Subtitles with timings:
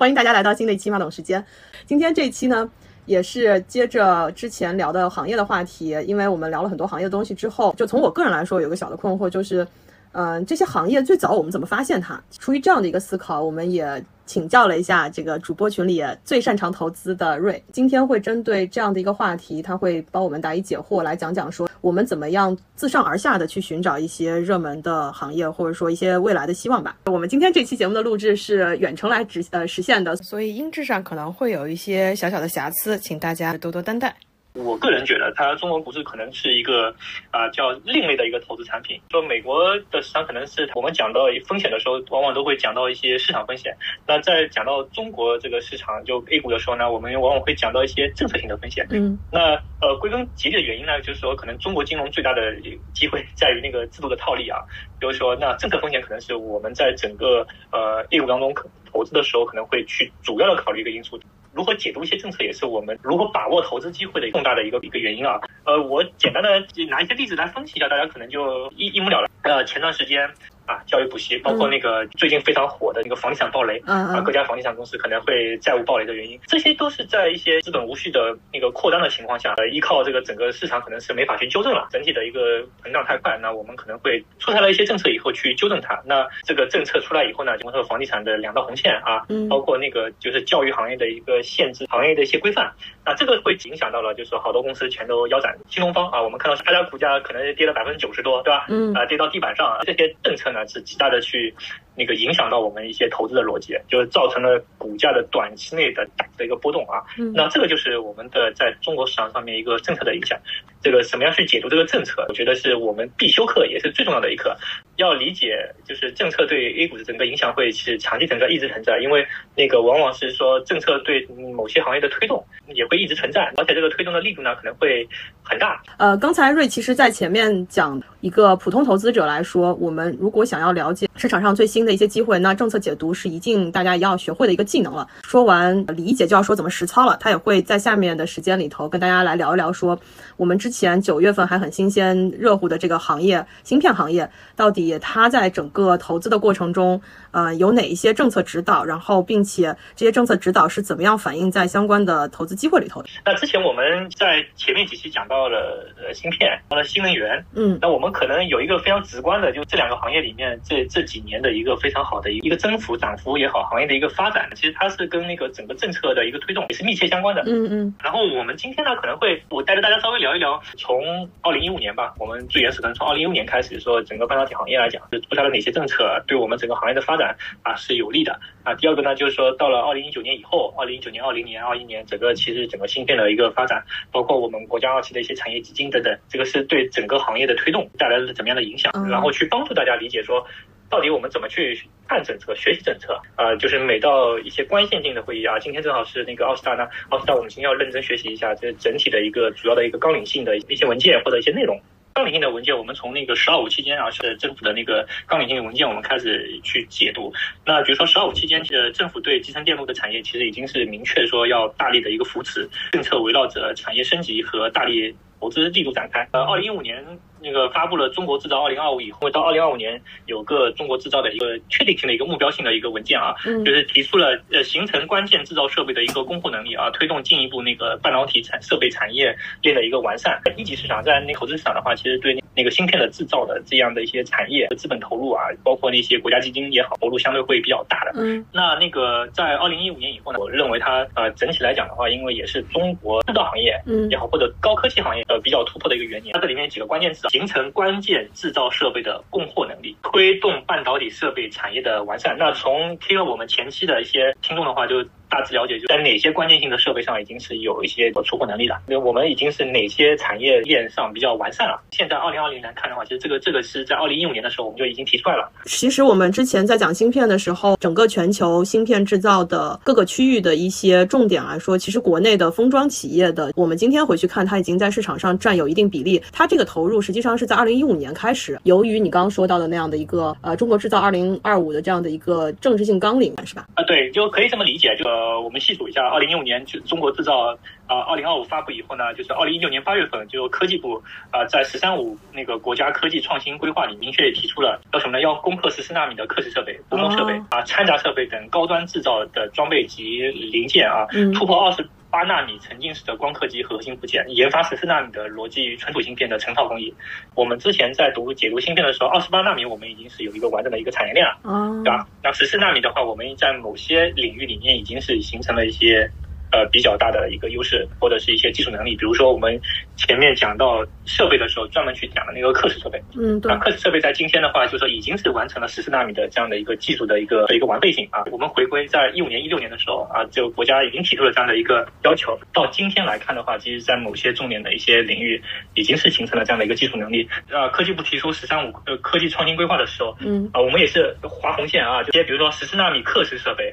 [0.00, 1.44] 欢迎大家来到新的一期马董时间。
[1.84, 2.66] 今天这一期呢，
[3.04, 9.66] 也是接着之前聊的行业的话题，因为我们聊了很多行业的东西之后，就从我个人来说，有个小的困惑就是。
[10.12, 12.20] 嗯，这些行业最早我们怎么发现它？
[12.38, 17.60] 出于这样的一个思考，我们也请教了一下这个主播群里最擅长投资的瑞。
[17.72, 26.96] 今天会针对这样的一个话题，他会帮我们答疑解惑，来讲讲说我们怎么样自上而下的去寻找一些热门的行业，或者说一些未来的希望吧。
[27.06, 34.14] 我们今天这期节目的录制是远程来执呃实现的，所以音质上可能会有一些小小的瑕疵，请大家多多担待。
[34.64, 36.94] 我个人觉得，它中国股市可能是一个
[37.30, 39.00] 啊叫另类的一个投资产品。
[39.10, 43.76] 说美国的市场可能是我们讲到风险的时候，往往都会讲到一些市场风险。
[44.06, 48.86] 那在讲到中国这个市场就 A 股的时候呢，我们往往会讲到一些政策性的风险。
[48.90, 49.18] 嗯。
[49.32, 52.54] 那呃归根结底的原因呢，就是说可能中国金融最大的
[52.94, 54.58] 机会在于那个制度的套利啊。
[54.98, 58.54] 比如说，那政策风险可能是我们在整个呃 A 股当中
[58.92, 61.18] 投资的时候可能会去主要的考虑一个因素。
[61.52, 65.40] 如何解读一些政策，也是我们如何把握投资机会的重大的一个一个原因啊。
[65.64, 66.48] 呃，我简单的
[66.88, 69.56] 拿一些例子来分析一下，大家可能就一一目了然。
[69.56, 70.30] 呃，前段时间。
[70.70, 86.00] 啊，教育补习，包括那个最近非常火的那个房地产暴雷，啊，各家房地产公司可能会债务暴雷的原因，这些都是在一些资本无序的那个扩张的情况下，呃，依靠这个整个市场可能是没法去纠正了，整体的一个膨胀太快，那我们可能会出台了一些政策以后去纠正它。
[86.06, 92.72] 那这个政策出来以后呢，比方说房地产的两道红线啊，包括那个就是教育行业的一个限制，行业的一些规范，
[93.04, 95.58] 那这个会影响到了，就是好多公司全都腰斩。
[95.68, 98.66] 新东方啊，我们看到它家股价可能跌了百分之九十多，对吧？
[98.68, 101.54] 嗯，啊，跌到地板上，这些政策呢是极大的去。
[101.96, 107.04] 那个影响到我们一些投资的逻辑，就是造成了股价的短期内的大的一个波动啊。
[107.34, 110.38] 那这个就是我们的在中国市场上面一个政策的影响。
[110.80, 112.24] 这个怎么样去解读这个政策？
[112.28, 114.56] 我觉得是我们必修课，也是最重要的一课。
[115.00, 119.26] 要理解，就是政策对 A 股的整个影响会是长期存在、一直存在，因为
[119.56, 121.26] 那个往往是说政策对
[121.56, 125.08] 某些行业的推动也会一直存在，而且这个推动的力度呢可能会
[125.42, 125.82] 很大。
[125.96, 135.08] 呃，刚才瑞其实在前面讲一个普通投资者来说，我们如果想要了解市场上最新的一些机会，那政策解读是一定大家要学会的一个技能了。
[135.22, 137.16] 说完理解，就要说怎么实操了。
[137.18, 139.98] 他也会在下面的时间里头跟大家来聊一聊，说
[140.36, 144.89] 我们之前九月份还很新鲜热乎的这个行业，芯片行业到底。
[144.98, 148.84] 它在整个投资的过程中，呃，有哪一些政策指导？
[148.84, 153.08] 然后，并且这些政策指导是怎么样反映在相关的投资机会里头的？
[153.24, 167.42] 那之前我们在前面几期讲到了呃芯片，到了新能源，嗯，那我们可能有一个非常直观的，就这两个行业里面这这几年的一个非常好的一个增幅、涨幅也好，行业的一个发展，其实它是跟那个整个政策的一个推动也是密切相关的。
[167.46, 167.94] 嗯嗯。
[168.02, 174.79] 然后我们今天呢，可能会我带着大家稍微聊一聊，从二零一五年吧，我们最原始可能从二零一五年开始说整个半导体行业。
[174.80, 178.74] 来讲，是出台了哪些政策，对我们整个行业的发展啊是有利的啊。
[178.74, 188.92] 第二个呢，就是说到了二零一九年以后，二零一九年、二零年、二一年，整个其实整个芯片的一个发展，包括我们国家二期的一些产业基金等等，这个是对整个行业的推动带来了怎么样的影响？
[189.08, 190.46] 然后去帮助大家理解说，
[190.88, 193.54] 到底我们怎么去看政策、学习政策啊？
[193.56, 201.80] 就是每到一些关键性的会议啊，今天正好是那个奥斯达呢，奥斯达我们今天要认真学习一下这整体的一个主要的一个纲领性的一些文件或者一些内容。
[202.12, 207.32] 纲领性的文件，我们从那个“十二五”期间啊，是政府的那个纲领性的文件，我们开始去解读。
[207.64, 216.28] 那比如说“十二五”期间，其实，政府对集成电路的产业其实已经是明确说要大力的一个扶持政策，围绕着产业升级和大力投资力度展开。
[216.32, 217.04] 呃，二零一五年。
[217.42, 223.34] 那个发布了《中国制造二零二五》以后，到二零二五年有个中国制造的一个确定性的一个目标性的一个文件啊，
[223.64, 230.38] 就是提出了呃形成关键制造设备的一个供货能力啊，推动进一步那个半导体产设备产业链的一个完善。
[230.54, 238.12] 一级市场在那投资市场的话，其实对那个芯片的制造的这样的一些产业资本投入啊，包括那些国家基金也好，投入相对会比较大的。
[238.16, 243.80] 嗯，那那个在二零一五年以后呢，我认为它呃整体来讲的话，因为也是中国制造行业
[244.10, 247.28] 也好，或者高科技行业呃比较突破的一个元年，它这里面几个关键词。
[247.28, 252.36] 形成关键制造设备的供货能力，推动半导体设备产业的完善。
[252.38, 255.04] 那从听了我们前期的一些听众的话，就。
[255.30, 258.80] 大致了解，就在哪些关键性的设备上已经是有一些出货能力了。
[258.86, 261.80] 那我们已经是哪些产业链上比较完善了？
[261.92, 265.48] 现在二零二零年看的话，其实这个这个是在二零一五年的时候我们就已经提出来了。
[265.66, 276.20] 其实我们之前在讲芯片的时候，整个全球芯片制造的各个区域的一些重点来说，其实国内的封装企业的，我们今天回去看，它已经在市场上占有一定比例。
[276.32, 283.66] 它这个投入实际上是在二零一五年开始，由于你刚刚说到的那样的一个呃中国制造二零二五的这样的一个政治性纲领，是吧？
[283.74, 287.54] 啊，对，就可以这么理解，就呃，我们细数一下，二零一五年就中国制造
[287.86, 295.20] 啊，二零二五发布以后呢，就是二零一九年八月份，就科技部啊在“十三五”那个国家科技创新规划里明确也提出了要什么呢？
[295.20, 301.86] 要攻克十四纳米的刻蚀设备、薄膜设备啊、掺杂设备等高端制造的装备及零件啊，突破二十。
[302.10, 306.92] 八纳米沉浸式的光刻机核心部件，研发十四纳米的逻辑存储芯片的成套工艺。
[307.34, 311.38] 我们之前在读解读芯片的时候，二十八纳米我们已经是有一个完整的一个产业链了，
[311.84, 312.06] 对吧？
[312.22, 316.10] 那十四纳米的话，我们在某些领域里面已经是形成了一些。
[316.52, 319.60] 呃，比较大的一个优势，或者是一些技术能力，比如说我们
[319.96, 328.24] 前面讲到设备的时候，专门去讲的那个刻蚀设备，嗯，对，刻蚀设备在今天的话，就是说已经是完成了十四纳米的这样的一个技术的一个一个完备性啊。
[328.32, 332.38] 我们回归在一五年、一六年的时候啊，就国家已经提出了这样的一个要求。
[332.52, 335.40] 到今天来看的话，其实，在某些重点的一些领域，
[335.74, 337.28] 已经是形成了这样的一个技术能力。
[337.50, 343.72] 啊，科技部提出“十三五”呃科技创新规划的时候，嗯，啊，我们也是划红线啊，这些比如说十四纳米刻蚀设备。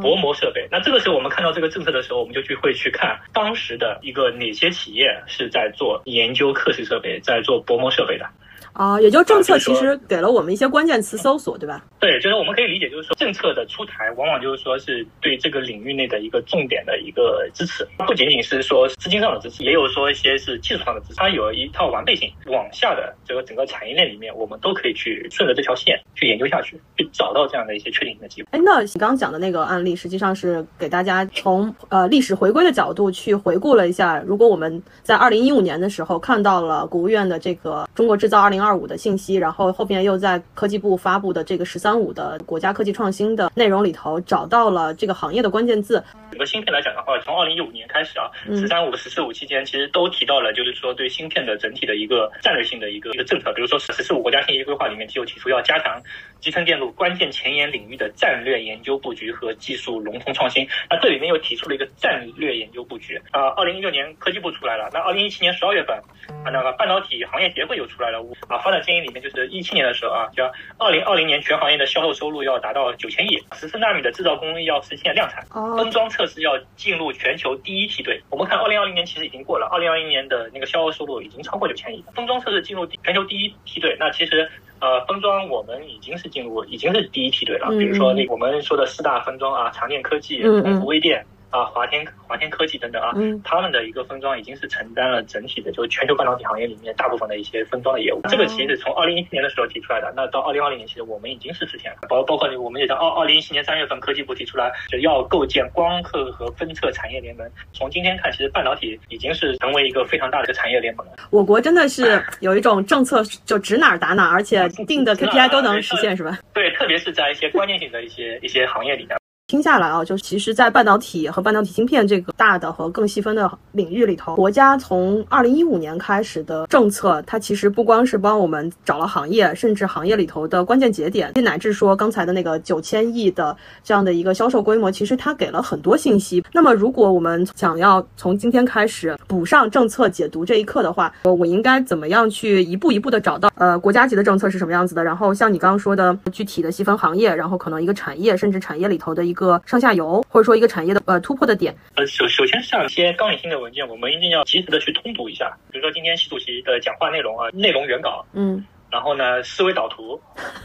[0.00, 8.26] 薄膜设备，那这个时候我们看到这个政策的时候，我们就去会去看当时的一个哪些企业是在做研究刻蚀设备，在做薄膜设备的。
[8.72, 11.84] 啊，也就政策其实给了我们一些关键词搜索，对吧？
[12.04, 22.30] 对，就是我们可以理解，就是说政策的出台，往往就是说是对这个领域内的一个重点的一个支持，不仅仅是说资金上的支持，也有说一些是技术上的支持，它有一套完备性。
[22.48, 28.48] 往下的这个整个产业链里面，我们都可以去顺着这条线去研究下去，去找到这样的一些确定性的机会。
[28.50, 39.36] 哎，那你刚刚讲的那个案例，实际上是给大家从呃历史回归的角度去回顾了一下，如果我们在二零一五年的时候看到了国务院的这个中国制造二零二五的信息。
[39.36, 46.02] 然后后边又在科技部发布的这个“十三五”的国家科技创新的内容里头找到了这个行业的关键字。
[46.30, 53.52] 整个芯片来讲的话，从二零一五年开始啊，“十三五”“十四五”期间，其实都提到了，就是说对芯片的整体的一个战略性的一个一个政策。
[53.52, 56.02] 比如说“十四五”国家信息规划里面就提出要加强
[56.44, 60.66] 集成电路关键前沿领域的战略研究布局和技术融通创新。
[60.88, 63.48] 那这里面又提出了一个战略研究布局啊。
[63.56, 65.96] 二零一六年科技部出来了，那二零一七年十二月份
[66.44, 68.18] 啊，那个半导体行业协会又出来了
[68.48, 69.34] 啊，发展建议里面就是。
[69.34, 70.48] 是一七年的时候啊，叫
[70.78, 78.22] 二零二零年全行业的销售收入要达到九千亿，十四纳米的制造工艺要实现量产，封装测试要进入全球第一梯队。
[78.30, 83.96] 我们看二零二零年其实已经过了，二零二零年的那个销售收入已经超过九千亿，封装测试进入全球第一梯队。
[83.98, 84.48] 那其实
[84.80, 87.68] 呃，封装我们已经是进入已经是第一梯队了。
[87.70, 91.24] 比如说那我们说的四大封装啊，长电科技、鸿福微电。
[91.54, 93.14] 啊，华天华天科技等等啊，
[93.44, 98.20] 他们的一个分装已经是承担了整体的，就是全球半导体行业里面大部分的一些分装的业务。
[98.28, 101.98] 这个其实从二零一七年的时候提出来的，那到二零二零年，其实我们已经是实现了。
[102.08, 107.48] 包包括我们也在二二零一七年三月份，科技部提出来就要构建光刻和分测产业联盟。
[107.72, 111.12] 从今天看，其实半导体已经是成为一个非常大的一个产业联盟了。
[111.30, 116.36] 我国真的是有一种政策，就指哪打哪，而且定的 KPI 都能实现，是吧？
[116.52, 119.16] 对，特别是在一些关键性的一些一些行业里面。
[119.46, 136.42] 听下来啊，就其实，在半导体和半导体芯片这个大的和更细分的领域里头，国家从二零一五年开始的政策，它其实不光是帮我们找了行业，甚至行业里头的关键节点，乃至说刚才的那个九千亿的这样的一个销售规模，其实它给了很多信息。
[136.50, 145.04] 那么，如果我们想要从今天开始补上政策解读这一课的话，我应该怎么样去一步一步的找到呃国家级的政策是什么样子的？
[145.04, 149.33] 然后像你刚刚说的具体的细分行业，然后可能一个产业，甚至产业里头的一。
[149.34, 151.74] 一个上下游，或者说一个产业的呃突破的点。
[151.96, 155.52] 呃，首首先像一些纲领性的文件，我们一定要及时的去通读一下。
[155.72, 160.20] 比如说今天习主席的讲话内容啊，内容原稿，嗯，然后呢思维导图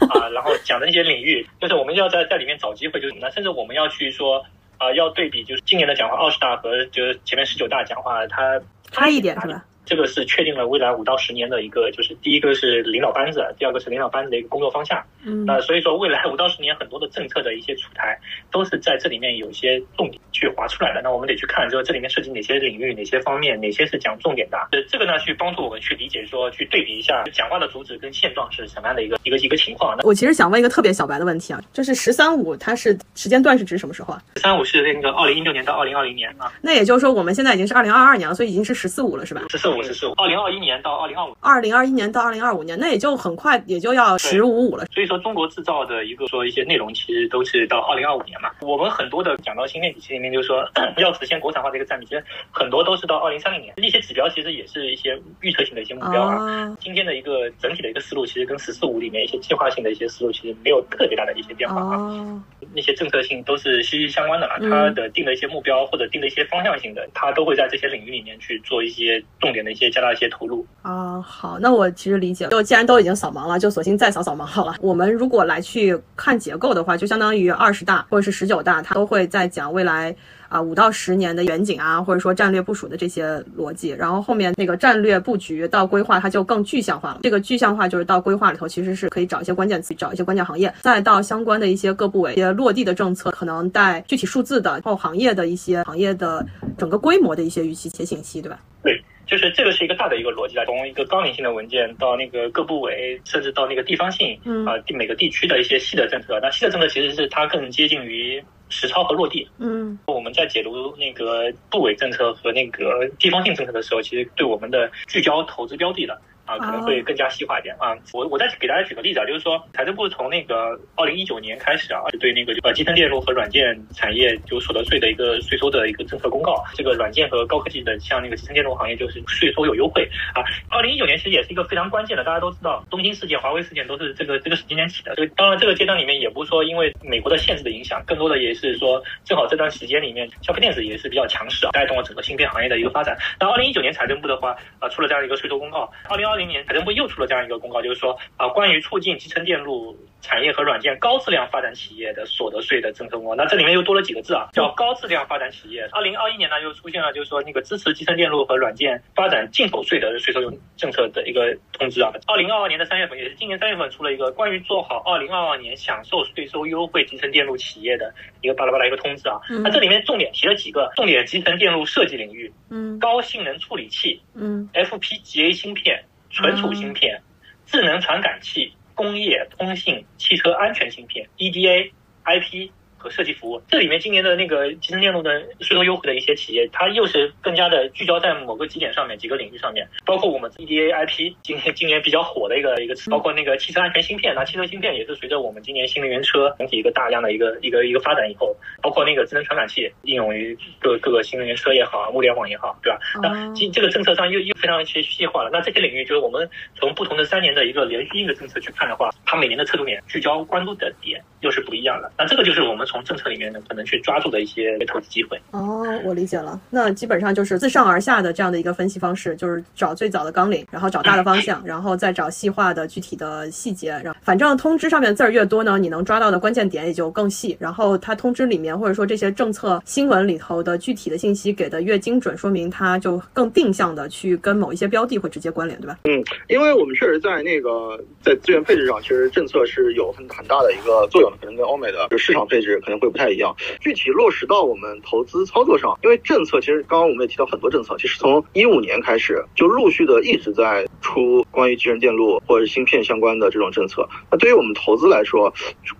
[0.08, 4.40] 啊，然后讲的那些领域，就是我们要在在里面找机会，就是那甚至我们要去说
[4.78, 8.60] 啊，要对比就是今年的讲话二十大和就是前面十九大讲话，它
[8.92, 9.64] 差一点是吧？
[9.84, 15.02] 这个是确定了未来五到十年的一个，就是第一个是领导班子，第二个是领导班子的一个工作方向。
[15.24, 18.18] 嗯，那所以说未来五到十年很多的政策的一些出台，
[18.52, 21.00] 都是在这里面有一些重点去划出来的。
[21.02, 24.58] 那我们得去看，就是这里面涉及哪些领域、哪些方面、哪些是讲重点的。
[24.88, 29.98] 这个呢，去帮助我们去理解，说去对比一下讲话的主旨跟现状是什么样的一个一个一个情况。
[30.04, 36.52] 我其实想问一个特别小白的问题啊，就是“十三五”它是时间段是指什么时候啊？“十三五”是那个二零一六年到二零二零年啊。
[36.62, 40.60] 那也就是说，我们现在已经是二零二二年了，所以已经是“十四五”了，是吧？“十四五”“十四五”，二零二一。
[40.60, 44.84] 年到二零二五，二零二一年到二零二五年，那也就很快，也就要十五五了。
[44.92, 48.50] 所以说，中国制造的一个说一些内容，其实都是到二零二五年嘛。
[48.60, 50.62] 我们很多的讲到芯片体系里面，就是说
[51.00, 53.72] 要实现国产化的一个占比，其实很多都是到二零三零年。
[53.78, 56.76] 一些指标其实也是一些预测性的一些目标啊。
[56.78, 62.44] 今天的一个整体的一个思路，其实跟“十四五”里面一些计划性的一些思路，其实没有特别大的一些变化啊。
[62.74, 64.58] 那些政策性都是息息相关的嘛。
[64.58, 71.20] 它的定的一些目标或者定的一些方向性的，它都会在这些领域里面去做一些重点的一些加大一些投入啊。
[71.20, 72.48] 好，那我其实理解。
[72.48, 74.74] 就既然都已经扫盲了，就索性再扫扫盲好了。
[74.80, 80.14] 我们如果来去看结构的话，就相当于二十大或者是十九大，它都会在讲未来
[80.48, 83.90] 啊五到十年的远景啊，或者说战略部署的这些逻辑。
[83.90, 87.20] 然后后面那个战略布局到规划，它就更具象化了。
[87.22, 96.44] 这个具象化就是到规划里头，其实是可以找一些关键词，找一些关键行业，再到相关的一些各部委一些落地的政策，可能带具体数字的，后行业的一些行业的
[96.76, 98.58] 整个规模的一些预期一些信息，对吧？
[98.82, 98.99] 对。
[99.30, 106.40] 就是这个是一个大的一个逻辑啊，从一个纲领性的文件到那个各部委，甚至到那个地方性，啊，每个地区的一些细的政策。
[106.42, 109.46] 那细的政策其实是它更接近于实操和落地。
[109.58, 116.20] 嗯，我们在解读那个部委政策和那个地方性政策的时候，其实对我们的聚焦投资标的的。
[116.50, 117.94] 啊，可能会更加细化一点啊。
[118.12, 126.64] 我我再给大家举个例子啊，就是说财政部从那个二零一九年开始啊，对那个呃集成电路和软件产业就所得税的一个税收的一个政策公告。
[126.74, 130.42] 这个软件和高科技的像那个集成电路行业就是税收有优惠啊。
[130.68, 135.14] 二零一九年其实也是一个非常关键的，大家都知道东兴事件、华为事件都是这个这个时间点起的。
[135.36, 143.16] 当然这个阶段里面也不是说因为美国的限制的影响，更多的也是说正好这段时间里面消费电子也是比较强势啊，带动了整个芯片行业的一个发展。
[143.38, 153.34] 那二零一九年财政部的话啊出了这样一个税收公告，二零二今年财政部又出了这样一个公告，就是说啊，关于促进集成电路产业和软件高质量发展企业的所得税的政策公告。
[153.34, 155.88] 那这里面又多了几个字啊，叫高质量发展企业。
[155.92, 160.40] 二零二一年呢，又出现了就是说那个支持集成电路和软件发展进口税的税收
[160.76, 162.10] 政策的一个通知啊。
[162.26, 169.40] 二零二二年的三月份，也是今年三月份出了一个关于做好二零二二年享受税收优惠集成电路企业的一个巴拉巴拉一个通知啊。
[169.62, 176.04] 那这里面重点提了几个重点集成电路设计领域，嗯，高性能处理器，嗯，FPGA 芯片。
[176.32, 177.20] 存储芯片、
[177.66, 181.90] 智能传感器、工业通信、汽车安全芯片、EDA、
[182.22, 182.70] IP。
[183.00, 202.98] 和设计服务，这里面今年的那个集成电路的税收优惠的一些企业，它又是更加的聚焦在某个几点上面、几个领域上面，包括我们 EDA IP 今年今年比较火的一个一个词，包括那个汽车安全芯片，那汽车芯片也是随着我们今年新能源车整体一个大量的一个一个一个发展以后，包括那个智能传感器应用于各各个新能源车也好，物联网也好，对吧？
[203.22, 205.48] 那这这个政策上又又非常去细化了。
[205.50, 212.12] 那这些领域就是我们从不同的三年的一个连续性的政策去看的话，它每年的侧重点、聚焦关注的点又是不一样的。
[212.18, 212.86] 那这个就是我们。
[212.90, 215.40] 从政策里面呢，可能去抓住的一些投资机会。
[215.52, 216.60] 哦，我理解了。
[216.70, 223.90] 那基本上就是自上而下的这样的一个分析方式，就是找最早的纲领，然后找大的方向， 然后再找细化的具体的细节。
[224.02, 227.56] 然后反正通知上面字儿越多呢，你能抓到的关键点也就更细。
[227.60, 235.98] 然后它通知里面或者说这些政策新闻里头的具体的信息给的越精准，说明它就更定向的去跟某一些标的会直接关联，对吧？
[236.04, 242.79] 嗯，因为我们确实在那个在资源配置上，其实政策是有很很大的一个作用的，可能跟欧美的就市场配置。
[242.80, 254.08] 可能会不太一样，具体落实到我们投资操作上，因为政策其实刚刚我们也提到很多政策，其实从一五年开始就陆续的一直在出关于集成电路或者芯片相关的这种政策。
[254.30, 255.52] 那对于我们投资来说，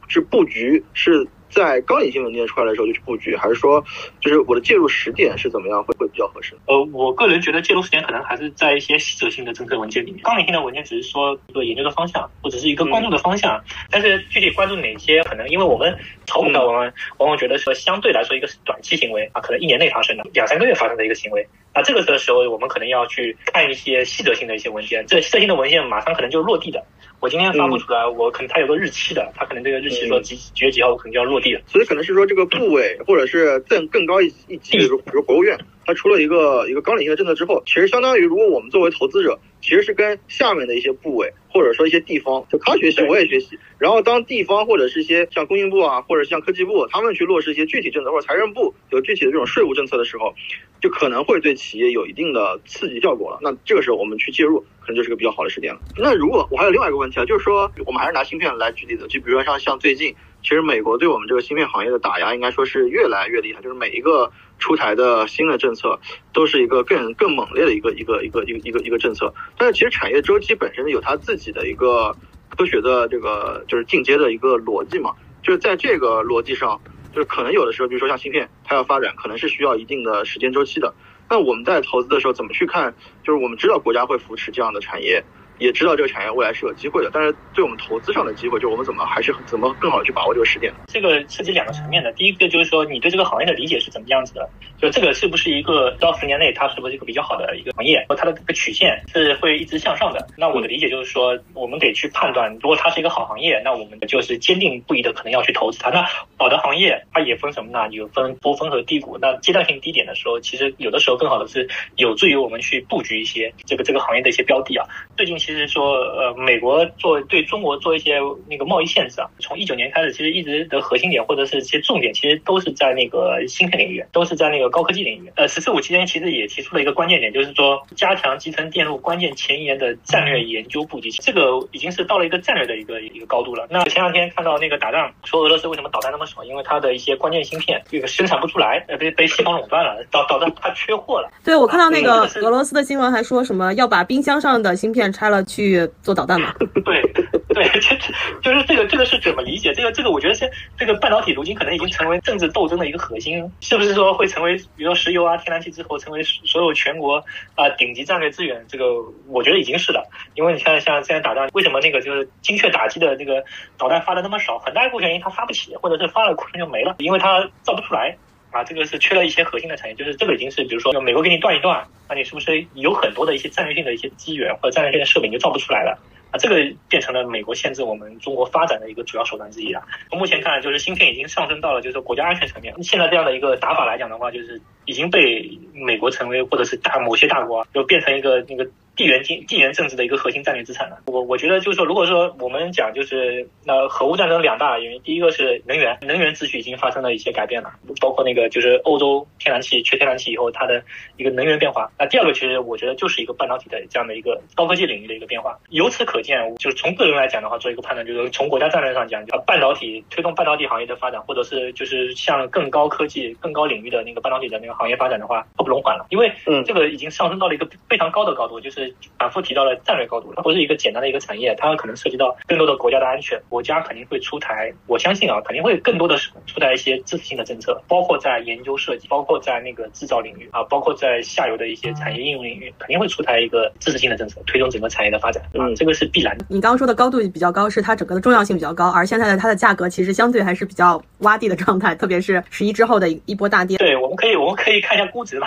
[0.08, 1.26] 是布局是。
[1.52, 3.82] 在刚引进文件出来的时候就去布局，还是说，
[4.20, 6.56] 就是我的介入时点是怎么样会会比较合适？
[6.66, 21.46] 呃，我个人觉得介入时间可能还是在一些细则性的政策文件里面，纲领性的文件只是说一个研究的方向或者是一个关注的方向，但是具体关注哪些，可能因为我们炒股的往往往往觉得说相对来说一个是短期行为啊，可能一年内发生的，两三个月发生的一个行为。
[21.74, 26.82] 那这个的时候，我们可能要去看一些细则性的一些文件，这细则性的文件马上可能就落地的。
[27.20, 31.60] 我今天发布出来，我可能它有个日期的，它可能这个日期说几几月几号，我可能就要落地了。
[31.66, 35.56] 所以可能是说这个部委或者是更更高一一级，比如比如国务院，
[35.90, 50.32] 它出了一个一个纲领性的政策之后，其实相当于如果我们作为投资者，其实是跟下面的一些部委或者说一些地方，就他学习我也学习，然后当地方或者是一些像工信部啊，或者像科技部，他们去落实一些具体政策，或者财政部有具体的这种税务政策的时候。
[50.80, 53.38] 就可能会对企业有一定的刺激效果了。
[53.42, 55.80] 那这个时候我们去介入，可能就是个比较好的时间了。
[55.98, 63.60] 那如果我还有另外一个问题啊，就是说我们还是拿芯片来举例子，就比如说像像最近，其实美国对我们这个芯片行业的打压，应该说是越来越厉害。
[63.60, 65.98] 就是每一个出台的新的政策，
[66.32, 69.34] 都是一个更更猛烈的一个一个一个一个一个一个政策。
[69.58, 72.14] 但是其实产业周期本身有它自己的一个
[72.56, 76.80] 科学的这个就是进阶的一个逻辑嘛，就是在这个逻辑上。
[77.12, 80.94] 就是可能有的时候，比如说像芯片，它要发展，可能是需要一定的时间周期的。
[81.28, 82.94] 那我们在投资的时候，怎么去看？
[83.24, 85.24] 就是我们知道国家会扶持这样的产业。
[85.60, 90.72] 也知道这个产业未来是有机会的，但是对我们投资上的机会，就我们怎么还是怎么更好去把握这个时点。
[90.88, 94.48] 这个涉及两个层面的，第一个就是说你对这个行业的理解是怎么样子的，
[94.80, 100.26] 就这个是不是一个到十年内它是不是一个比较好的一个行业，和它的这个曲线是会一直向上的。
[100.36, 105.90] 那我的理解就是说，我们得去判断，如果它是一个好行业，那我们就是坚定不移的可能要去投资它。
[105.90, 106.02] 那
[106.38, 107.86] 好的行业它也分什么呢？
[107.90, 109.18] 有分波峰和低谷。
[109.20, 114.86] 那阶段性低点的时候，其实有的时候更好的是有助于我们去布局一些这个这个行业的一些标的啊。
[115.16, 125.32] 最近其其实说呃，美国做对中国做一些那个贸易限制啊，从一九年开始，其实一直的核心点或者是一些重点，其实都是在那个芯片领域，都是在那个高科技领域。
[125.34, 133.66] 呃，十四五期间其实也提出了一个关键点，就是说加强集成电路关键前沿的战略研究布局，这个已经是到了一个战略的一个一个高度了。
[133.68, 136.44] 那前两天看到那个打仗，说俄罗斯为什么导弹那么少？
[136.44, 141.28] 因为它的一些关键芯片这个生产不出来，呃，被被西方垄断了，导导致它缺货了。
[141.44, 146.54] 对，我看到那个俄罗斯的新闻还说什么要把冰箱上的芯片拆了去做导弹嘛？
[146.84, 147.02] 对，
[147.48, 147.96] 对， 就
[148.42, 149.72] 就是这个这个是怎么理解？
[149.74, 158.64] 这个这个我觉得是这个半导体如今可能已经成为政治斗争的一个核心，是不是说会成为比如说石油啊、天然气之后成为所有全国啊顶级战略资源？
[158.68, 158.86] 这个
[159.28, 163.42] 我觉得已经是了，因为你看像现在打仗，为什么那个就是精确打击的那个
[163.78, 164.58] 导弹发的那么少？
[164.58, 168.16] 很大一部分原因它发不起，或者是发了库存就没了，因为它造不出来。
[168.50, 175.98] 啊，这个是缺了一些核心的产业，就是这个已经是，比如说美国给你断一断，那你是不是有很多的一些战略性的一些资源或者战略性的设备你就造不出来了？
[176.32, 176.56] 啊，这个
[176.88, 179.82] 变成了美国限制我们中国发展的一个主要手段之一了。
[180.08, 182.74] 从目前看，就是芯片已经上升到了就是国家安全层面。
[182.82, 188.68] 现在这样的一个打法来讲的话，就是已经被美国成为或者是大某些大国就变成一个那个。
[188.96, 190.98] 地缘经地缘政治的一个核心战略资产了。
[191.06, 200.82] 我我觉得就是说，如果说我们讲就是那核武战争两大原因，第一个是能源，能源秩序已经发生了一些改变了，包括那个就是欧洲天然气缺天然气以后它的
[201.16, 201.90] 一个能源变化。
[201.98, 205.58] 那第二个其实我觉得就是一个半导体的这样的一个高科技领域的一个变化。
[205.70, 216.06] 由此可见，就是从个人来讲的话，做一个判断，就是从国家战略上讲，半导体推动半导体行业的发展，或者是就是向更高科技、更高领域的那个半导体的那个行业发展的话，刻不容缓了。
[216.10, 218.79] 因为嗯，这个已经上升到了一个非常高的高度，就是。
[219.18, 236.44] 反复提到了战略高度，它不是一个简单的一个产业，它可能涉及到更多的国家的安全，国家肯定会出台，我相信啊，肯定会更多的出台一些支持性的政策，包括在研究设计，包括在那个制造领域啊，包括在下游的一些产业应用领域，肯定会出台一个支持性的政策，推动整个产业的发展，嗯，这个是必然的。
[236.48, 243.76] 你刚刚说的高度比较高，是它整个的重要性比较高，而现在的它的价格其实相对还是比较洼地的状态， 特别是十一之后的一波大跌。
[243.78, 245.46] 对，我们可以我们可以看一下估值吧，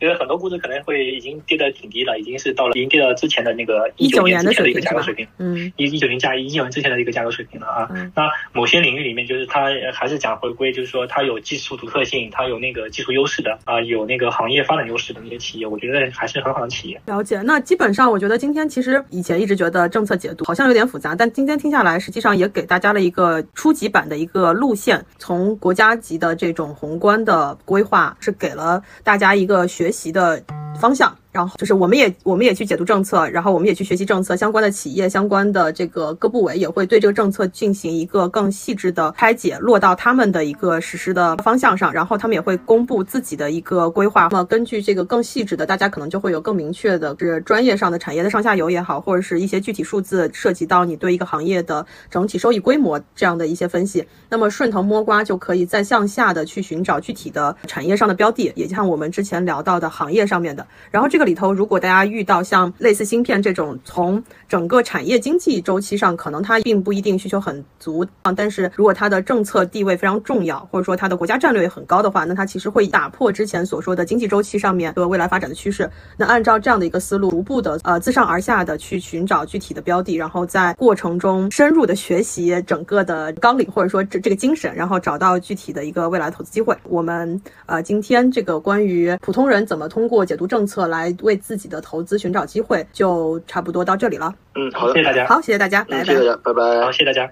[0.00, 7.88] 因为很多估值可能会已经跌得挺低了，已经是到了已经跌到之前的那个一九年之前的一个价格水平，嗯，一一九年加一一九年之前的一个价格水平了啊。
[8.14, 17.00] 那某些领域里面，就是它还是讲回归，就是说它有技术独特性，它有那个技术优势的啊，有那个行业发展优势的那些企业，我觉得还是很好的企业。
[17.06, 17.40] 了解。
[17.42, 30.42] 那基本上，我觉得今天其实以前一直觉得政策解读好像有点复杂，但今天听下来，实际上也给大家了一个初级版的一个路线，从国家级的这种宏观的规划，是给了大家一个学习的
[30.78, 31.16] 方向。
[31.32, 44.28] 然后就是我们也我们也去解读政策，然后我们也去学习政策相关的企业相关的这个各部委也会对这个政策进行一个更细致的拆解，落到他们的一个实施的方向上，然后他们也会公布自己的一个规划。
[44.30, 54.06] 那么根据这个更细致的，大家可能就会有更明确的，是专业上的产业的上下游也好，或者是一些具体数字涉及到你对一个行业的整体收益规模这样的一些分析。
[54.28, 60.66] 那么顺藤摸瓜就可以再向下的去寻找具体的产业上的标的，也像我们之前聊到的行业上面的。
[60.90, 61.21] 然后这个。
[61.22, 75.88] 这里头，如果大家遇到像类似芯片这种，从整个产业经济周期上，可能它并不一定需求很足啊，但是如果它的政策地位非常重要，或者说它的国家战略也很高的话，那它其实会打破之前所说的经济周期上面的未来发展的趋势。
[76.16, 86.76] 那按照这样的一个思路，逐步的呃自上而下的去寻找具体的标的，然后在过程中深入的学习整个的纲领，或者说这这个精神，然后找到具体的一个未来投资机会。
[86.88, 94.34] 我们呃今天这个关于普通人怎么通过解读政策来为自己的投资寻找机会，就差不多到这里了。
[94.54, 95.26] 嗯，好的，谢谢大家。
[95.26, 96.04] 好，谢谢大家，拜拜。
[96.04, 96.80] 谢谢大家，拜拜。
[96.80, 97.30] 好，谢谢大家。